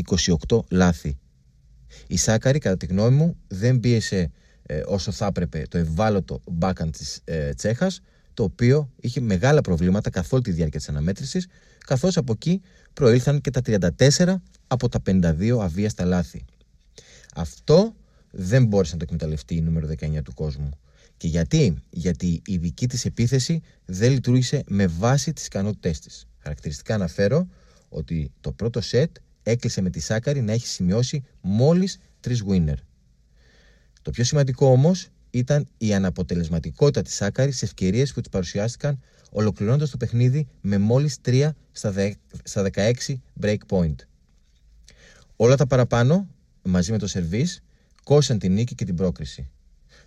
28 0.47 0.59
λάθη. 0.69 1.17
Η 2.07 2.17
Σάκαρη, 2.17 2.59
κατά 2.59 2.77
τη 2.77 2.85
γνώμη 2.85 3.15
μου, 3.15 3.37
δεν 3.47 3.79
πίεσε 3.79 4.31
ε, 4.63 4.81
όσο 4.85 5.11
θα 5.11 5.25
έπρεπε 5.25 5.63
το 5.69 5.77
ευάλωτο 5.77 6.41
μπάκαν 6.51 6.91
της 6.91 7.21
ε, 7.23 7.53
Τσέχας, 7.53 8.01
το 8.39 8.45
οποίο 8.45 8.93
είχε 8.99 9.21
μεγάλα 9.21 9.61
προβλήματα 9.61 10.09
καθ' 10.09 10.33
όλη 10.33 10.41
τη 10.41 10.51
διάρκεια 10.51 10.79
της 10.79 10.89
αναμέτρησης, 10.89 11.47
καθώς 11.85 12.17
από 12.17 12.31
εκεί 12.31 12.61
προήλθαν 12.93 13.41
και 13.41 13.49
τα 13.49 13.61
34 13.97 14.35
από 14.67 14.89
τα 14.89 15.01
52 15.05 15.57
αβίαστα 15.61 16.05
λάθη. 16.05 16.45
Αυτό 17.35 17.95
δεν 18.31 18.65
μπόρεσε 18.65 18.91
να 18.91 18.97
το 18.97 19.03
εκμεταλλευτεί 19.07 19.55
η 19.55 19.61
νούμερο 19.61 19.87
19 19.87 20.21
του 20.23 20.33
κόσμου. 20.33 20.69
Και 21.17 21.27
γιατί, 21.27 21.83
γιατί 21.89 22.41
η 22.45 22.57
δική 22.57 22.87
της 22.87 23.05
επίθεση 23.05 23.61
δεν 23.85 24.11
λειτουργήσε 24.11 24.63
με 24.67 24.87
βάση 24.87 25.33
τις 25.33 25.45
ικανότητές 25.45 25.99
της. 25.99 26.27
Χαρακτηριστικά 26.37 26.93
αναφέρω 26.93 27.47
ότι 27.89 28.31
το 28.41 28.51
πρώτο 28.51 28.81
σετ 28.81 29.15
έκλεισε 29.43 29.81
με 29.81 29.89
τη 29.89 29.99
Σάκαρη 29.99 30.41
να 30.41 30.51
έχει 30.51 30.67
σημειώσει 30.67 31.23
μόλις 31.41 31.99
τρεις 32.19 32.43
winner. 32.47 32.77
Το 34.01 34.11
πιο 34.11 34.23
σημαντικό 34.23 34.67
όμως 34.67 35.09
ήταν 35.29 35.67
η 35.77 35.93
αναποτελεσματικότητα 35.93 37.01
της 37.01 37.15
Σάκαρη 37.15 37.51
σε 37.51 37.65
ευκαιρίες 37.65 38.13
που 38.13 38.21
της 38.21 38.29
παρουσιάστηκαν 38.29 38.99
ολοκληρώνοντας 39.31 39.89
το 39.89 39.97
παιχνίδι 39.97 40.47
με 40.61 40.77
μόλις 40.77 41.17
3 41.25 41.49
στα 42.43 42.69
16 42.73 42.93
break 43.41 43.57
point. 43.69 43.95
Όλα 45.35 45.55
τα 45.55 45.67
παραπάνω 45.67 46.27
μαζί 46.63 46.91
με 46.91 46.97
το 46.97 47.07
σερβίς 47.07 47.61
κόσαν 48.03 48.39
την 48.39 48.53
νίκη 48.53 48.75
και 48.75 48.85
την 48.85 48.95
πρόκριση. 48.95 49.49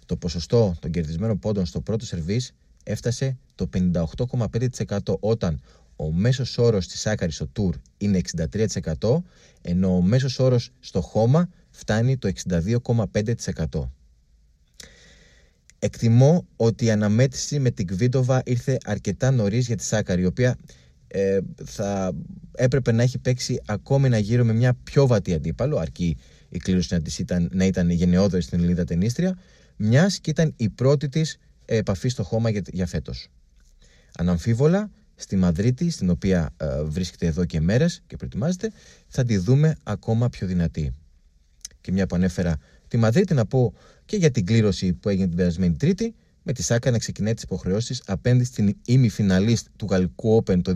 Το 0.06 0.16
ποσοστό 0.16 0.76
των 0.80 0.90
κερδισμένων 0.90 1.38
πόντων 1.38 1.66
στο 1.66 1.80
πρώτο 1.80 2.04
σερβίς 2.04 2.52
έφτασε 2.82 3.36
το 3.54 3.68
58,5% 3.72 4.98
όταν 5.20 5.60
ο 5.96 6.12
μέσος 6.12 6.58
όρος 6.58 6.88
της 6.88 7.06
Άκαρης 7.06 7.34
στο 7.34 7.48
Tour 7.56 7.72
είναι 7.98 8.20
63% 8.98 9.22
ενώ 9.62 9.96
ο 9.96 10.00
μέσος 10.00 10.38
όρος 10.38 10.70
στο 10.80 11.00
χώμα 11.00 11.48
φτάνει 11.70 12.16
το 12.16 12.30
62,5%. 12.48 13.90
Εκτιμώ 15.84 16.46
ότι 16.56 16.84
η 16.84 16.90
αναμέτρηση 16.90 17.58
με 17.58 17.70
την 17.70 17.86
Κβίτοβα 17.86 18.42
ήρθε 18.44 18.78
αρκετά 18.84 19.30
νωρίς 19.30 19.66
για 19.66 19.76
τη 19.76 19.82
Σάκαρη, 19.82 20.22
η 20.22 20.24
οποία 20.24 20.56
ε, 21.06 21.38
θα 21.64 22.12
έπρεπε 22.54 22.92
να 22.92 23.02
έχει 23.02 23.18
παίξει 23.18 23.60
ακόμη 23.66 24.06
ένα 24.06 24.18
γύρο 24.18 24.44
με 24.44 24.52
μια 24.52 24.74
πιο 24.82 25.06
βατή 25.06 25.34
αντίπαλο, 25.34 25.78
αρκεί 25.78 26.16
η 26.48 26.58
κλήρωση 26.58 26.94
να, 26.94 27.00
ήταν, 27.18 27.48
να 27.52 27.64
ήταν 27.64 27.90
γενναιόδορη 27.90 28.42
στην 28.42 28.58
Ελληνίδα 28.58 28.84
ταινίστρια, 28.84 29.38
μιας 29.76 30.18
και 30.18 30.30
ήταν 30.30 30.54
η 30.56 30.68
πρώτη 30.68 31.08
της 31.08 31.38
επαφή 31.64 32.08
στο 32.08 32.22
χώμα 32.22 32.50
για, 32.50 32.62
για 32.72 32.86
φέτος. 32.86 33.28
Αναμφίβολα, 34.16 34.90
στη 35.14 35.36
Μαδρίτη, 35.36 35.90
στην 35.90 36.10
οποία 36.10 36.54
ε, 36.56 36.82
βρίσκεται 36.82 37.26
εδώ 37.26 37.44
και 37.44 37.60
μέρες 37.60 38.02
και 38.06 38.16
προετοιμάζεται, 38.16 38.70
θα 39.08 39.24
τη 39.24 39.36
δούμε 39.36 39.76
ακόμα 39.82 40.28
πιο 40.28 40.46
δυνατή. 40.46 40.94
Και 41.80 41.92
μια 41.92 42.06
που 42.06 42.16
ανέφερα 42.16 42.58
τη 42.92 42.98
Μαδρίτη, 42.98 43.34
να 43.34 43.46
πω 43.46 43.74
και 44.04 44.16
για 44.16 44.30
την 44.30 44.46
κλήρωση 44.46 44.92
που 44.92 45.08
έγινε 45.08 45.26
την 45.26 45.36
περασμένη 45.36 45.74
Τρίτη, 45.74 46.14
με 46.42 46.52
τη 46.52 46.62
Σάκα 46.62 46.90
να 46.90 46.98
ξεκινάει 46.98 47.34
τις 47.34 47.42
υποχρεώσεις 47.42 48.02
απέναντι 48.06 48.44
στην 48.44 48.76
ημιφιναλίστ 48.84 49.66
του 49.76 49.86
Γαλλικού 49.90 50.42
Open 50.44 50.62
το 50.62 50.74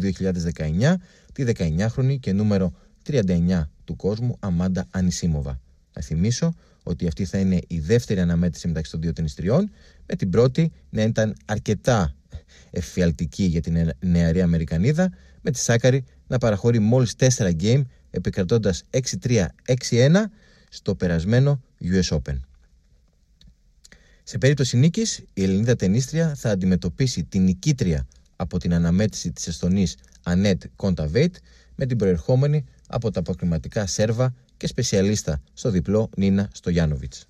2019, 0.54 0.94
τη 1.32 1.44
19χρονη 1.58 2.16
και 2.20 2.32
νούμερο 2.32 2.72
39 3.08 3.68
του 3.84 3.96
κόσμου 3.96 4.36
Αμάντα 4.40 4.86
Ανισίμοβα. 4.90 5.60
Να 5.92 6.02
θυμίσω 6.02 6.54
ότι 6.82 7.06
αυτή 7.06 7.24
θα 7.24 7.38
είναι 7.38 7.60
η 7.66 7.78
δεύτερη 7.78 8.20
αναμέτρηση 8.20 8.66
μεταξύ 8.68 8.90
των 8.90 9.00
δύο 9.00 9.12
ταινιστριών, 9.12 9.70
με 10.06 10.16
την 10.16 10.30
πρώτη 10.30 10.72
να 10.90 11.02
ήταν 11.02 11.36
αρκετά 11.44 12.14
εφιαλτική 12.70 13.44
για 13.44 13.60
την 13.60 13.90
νεαρή 14.00 14.42
Αμερικανίδα, 14.42 15.12
με 15.40 15.50
τη 15.50 15.58
Σάκαρη 15.58 16.04
να 16.26 16.38
παραχωρεί 16.38 16.78
μόλις 16.78 17.14
4 17.18 17.50
game 17.60 17.82
επικρατώντας 18.10 18.82
6-3-6-1 18.90 19.46
στο 20.68 20.94
περασμένο 20.94 21.60
US 21.82 22.16
Open. 22.16 22.40
Σε 24.22 24.38
περίπτωση 24.38 24.76
νίκης, 24.76 25.22
η 25.34 25.42
Ελληνίδα 25.42 25.76
τενίστρια 25.76 26.34
θα 26.34 26.50
αντιμετωπίσει 26.50 27.24
την 27.24 27.42
νικήτρια 27.42 28.06
από 28.36 28.58
την 28.58 28.74
αναμέτρηση 28.74 29.32
της 29.32 29.46
Εστονής 29.46 29.96
Ανέτ 30.22 30.62
Κονταβέιτ 30.76 31.34
με 31.74 31.86
την 31.86 31.96
προερχόμενη 31.96 32.64
από 32.88 33.10
τα 33.10 33.20
αποκριματικά 33.20 33.86
Σέρβα 33.86 34.34
και 34.56 34.66
σπεσιαλίστα 34.66 35.42
στο 35.52 35.70
διπλό 35.70 36.10
Νίνα 36.16 36.48
Στογιάνοβιτς. 36.52 37.26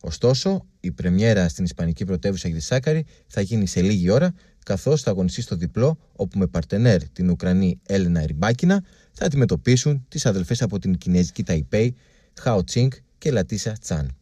Ωστόσο, 0.00 0.66
η 0.80 0.90
πρεμιέρα 0.90 1.48
στην 1.48 1.64
Ισπανική 1.64 2.04
πρωτεύουσα 2.04 2.48
για 2.48 2.56
τη 2.56 2.62
Σάκαρη 2.64 3.06
θα 3.26 3.40
γίνει 3.40 3.66
σε 3.66 3.82
λίγη 3.82 4.10
ώρα, 4.10 4.34
καθώς 4.64 5.02
θα 5.02 5.10
αγωνιστεί 5.10 5.42
στο 5.42 5.56
διπλό, 5.56 5.98
όπου 6.12 6.38
με 6.38 6.46
παρτενέρ 6.46 7.08
την 7.08 7.30
Ουκρανή 7.30 7.80
Έλενα 7.86 8.26
Ριμπάκινα 8.26 8.84
θα 9.12 9.24
αντιμετωπίσουν 9.24 10.04
τις 10.08 10.26
αδελφές 10.26 10.62
από 10.62 10.78
την 10.78 10.98
Κινέζικη 10.98 11.42
Ταϊπέη, 11.42 11.94
Χαο 12.40 12.64
Τσίνκ 12.64 12.92
και 13.18 13.30
Λατίσα 13.30 13.72
Τσάν. 13.72 14.16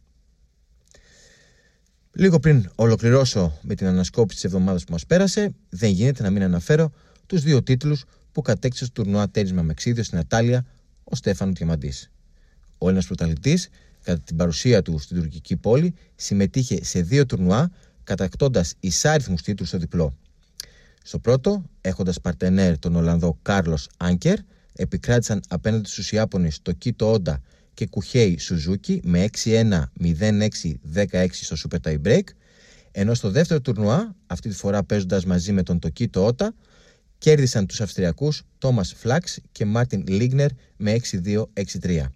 Λίγο 2.13 2.39
πριν 2.39 2.71
ολοκληρώσω 2.75 3.59
με 3.63 3.75
την 3.75 3.87
ανασκόπηση 3.87 4.35
της 4.35 4.45
εβδομάδας 4.45 4.85
που 4.85 4.93
μας 4.93 5.07
πέρασε, 5.07 5.55
δεν 5.69 5.91
γίνεται 5.91 6.23
να 6.23 6.31
μην 6.31 6.43
αναφέρω 6.43 6.93
τους 7.27 7.43
δύο 7.43 7.63
τίτλους 7.63 8.05
που 8.33 8.43
κατέκτησε 8.43 8.85
στο 8.85 9.03
τουρνουά 9.03 9.29
τέρισμα 9.29 9.63
με 9.63 9.75
ξύδιο 9.75 10.03
στην 10.03 10.19
Ατάλια 10.19 10.67
ο 11.05 11.15
Στέφανο 11.15 11.53
Διαμαντής. 11.53 12.11
Ο 12.79 12.87
Έλληνας 12.87 13.07
πρωταθλητής, 13.07 13.69
κατά 14.03 14.21
την 14.21 14.37
παρουσία 14.37 14.83
του 14.83 14.99
στην 14.99 15.17
τουρκική 15.17 15.57
πόλη, 15.57 15.95
συμμετείχε 16.15 16.85
σε 16.85 17.01
δύο 17.01 17.27
τουρνουά, 17.27 17.71
κατακτώντας 18.05 18.75
εισάριθμου 18.81 19.35
τίτλους 19.35 19.69
στο 19.69 19.79
διπλό. 19.79 20.17
Στο 21.03 21.19
πρώτο, 21.19 21.65
έχοντας 21.81 22.21
παρτενέρ 22.21 22.79
τον 22.79 22.97
Ολλανδό 22.97 23.39
Κάρλος 23.43 23.89
Άνκερ, 23.97 24.39
επικράτησαν 24.73 25.41
απέναντι 25.49 25.89
στους 25.89 26.13
Ιάπωνες 26.13 26.63
το 26.63 26.73
Κίτο 26.73 27.13
Όντα 27.13 27.43
και 27.77 27.87
Κουχέι 27.87 28.39
Σουζούκι 28.39 29.01
με 29.05 29.29
6-1, 29.45 29.83
0-6, 30.01 30.49
16 30.95 31.27
στο 31.31 31.57
Super 31.65 31.77
Tie 31.89 32.03
Break, 32.07 32.23
ενώ 32.91 33.15
στο 33.15 33.31
δεύτερο 33.31 33.61
τουρνουά, 33.61 34.15
αυτή 34.27 34.49
τη 34.49 34.55
φορά 34.55 34.85
παίζοντας 34.85 35.25
μαζί 35.25 35.53
με 35.53 35.63
τον 35.63 35.79
Τοκίτο 35.79 36.27
Ότα, 36.27 36.55
κέρδισαν 37.19 37.67
τους 37.67 37.81
Αυστριακούς 37.81 38.43
Τόμας 38.59 38.95
Φλάξ 38.97 39.39
και 39.53 39.65
Μάρτιν 39.65 40.05
Λίγνερ 40.07 40.49
με 40.77 40.97
6-2-6-3. 41.83 42.11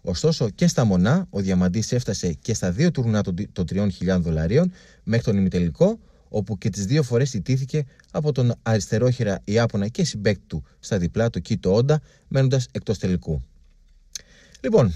Ωστόσο 0.00 0.50
και 0.50 0.66
στα 0.66 0.84
μονά 0.84 1.26
ο 1.30 1.40
Διαμαντής 1.40 1.92
έφτασε 1.92 2.32
και 2.32 2.54
στα 2.54 2.70
δύο 2.70 2.90
τουρνά 2.90 3.22
των 3.52 3.64
3.000 3.70 3.88
δολαρίων 4.20 4.72
μέχρι 5.02 5.24
τον 5.24 5.36
ημιτελικό 5.36 5.98
όπου 6.28 6.58
και 6.58 6.70
τις 6.70 6.86
δύο 6.86 7.02
φορές 7.02 7.34
ιτήθηκε 7.34 7.84
από 8.10 8.32
τον 8.32 8.54
αριστερόχειρα 8.62 9.40
Ιάπωνα 9.44 9.88
και 9.88 10.04
συμπέκτη 10.04 10.44
του 10.46 10.64
στα 10.78 10.98
διπλά 10.98 11.30
το 11.30 11.38
Κίτο 11.38 11.74
Όντα 11.74 12.00
μένοντας 12.28 12.68
εκτός 12.72 12.98
τελικού. 12.98 13.42
Λοιπόν, 14.60 14.94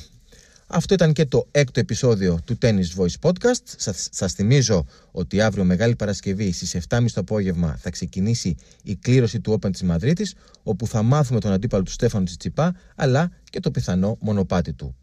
αυτό 0.67 0.95
ήταν 0.95 1.13
και 1.13 1.27
το 1.27 1.47
έκτο 1.51 1.81
επεισόδιο 1.81 2.39
του 2.45 2.59
Tennis 2.63 2.97
Voice 2.97 3.31
Podcast. 3.31 3.63
Σας, 3.77 4.09
σας 4.11 4.33
θυμίζω 4.33 4.87
ότι 5.11 5.41
αύριο 5.41 5.65
Μεγάλη 5.65 5.97
Παρασκευή 5.97 6.53
στις 6.53 6.77
7.30 6.89 7.05
το 7.15 7.21
απόγευμα 7.21 7.77
θα 7.77 7.91
ξεκινήσει 7.91 8.57
η 8.83 8.97
κλήρωση 8.97 9.41
του 9.41 9.59
Open 9.61 9.73
της 9.73 9.83
Μαδρίτης, 9.83 10.35
όπου 10.63 10.87
θα 10.87 11.03
μάθουμε 11.03 11.41
τον 11.41 11.53
αντίπαλο 11.53 11.83
του 11.83 11.91
Στέφανου 11.91 12.25
Τσιτσιπά, 12.25 12.75
αλλά 12.97 13.31
και 13.51 13.61
το 13.61 13.71
πιθανό 13.71 14.17
μονοπάτι 14.21 14.73
του. 14.73 14.97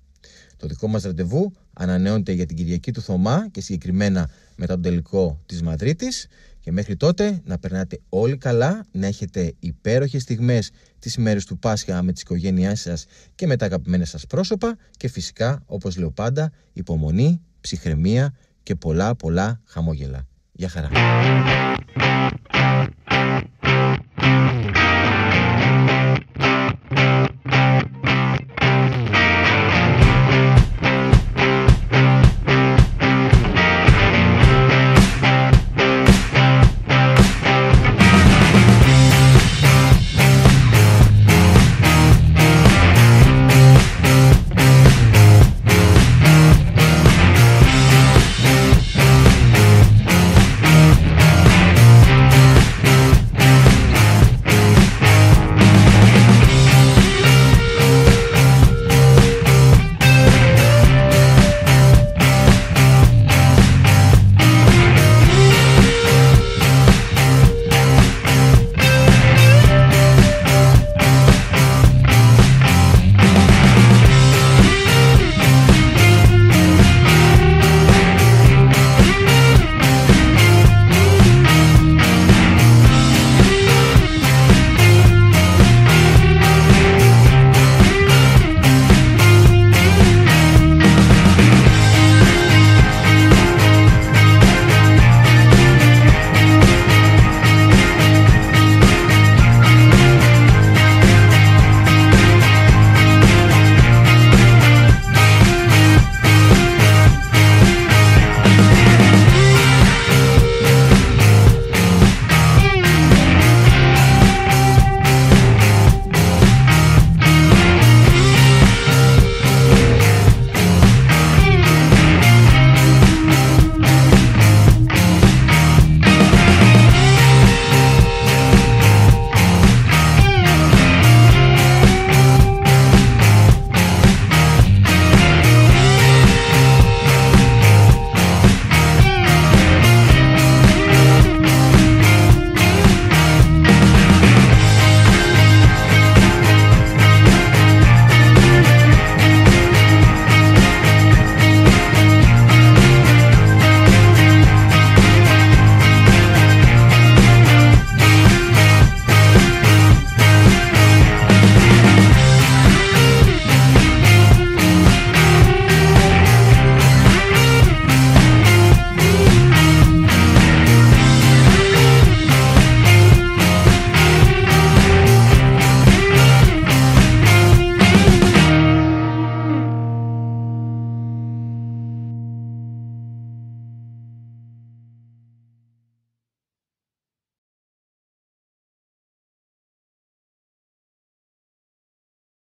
Το 0.57 0.67
δικό 0.67 0.87
μας 0.87 1.03
ραντεβού 1.03 1.53
ανανεώνεται 1.73 2.31
για 2.31 2.45
την 2.45 2.55
Κυριακή 2.55 2.91
του 2.91 3.01
Θωμά 3.01 3.47
και 3.51 3.61
συγκεκριμένα 3.61 4.29
μετά 4.55 4.73
τον 4.73 4.81
τελικό 4.81 5.41
της 5.45 5.61
Μαδρίτης 5.61 6.27
και 6.59 6.71
μέχρι 6.71 6.95
τότε 6.95 7.41
να 7.43 7.57
περνάτε 7.57 7.99
όλοι 8.09 8.37
καλά, 8.37 8.85
να 8.91 9.07
έχετε 9.07 9.53
υπέροχες 9.59 10.21
στιγμές 10.21 10.71
τις 10.99 11.15
ημέρες 11.15 11.45
του 11.45 11.59
Πάσχα 11.59 12.03
με 12.03 12.11
τις 12.11 12.21
οικογένειάς 12.21 12.79
σας 12.79 13.05
και 13.35 13.47
με 13.47 13.55
τα 13.55 13.65
αγαπημένα 13.65 14.05
σας 14.05 14.27
πρόσωπα 14.27 14.77
και 14.97 15.07
φυσικά, 15.07 15.63
όπως 15.65 15.97
λέω 15.97 16.11
πάντα, 16.11 16.51
υπομονή, 16.73 17.41
ψυχραιμία 17.61 18.33
και 18.63 18.75
πολλά 18.75 19.15
πολλά 19.15 19.61
χαμόγελα. 19.65 20.27
Γεια 20.51 20.69
χαρά. 20.69 20.89